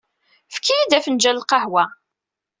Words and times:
Efk-iyi-d 0.49 0.97
afenǧal 0.97 1.37
n 1.37 1.41
lqahwa. 1.41 1.85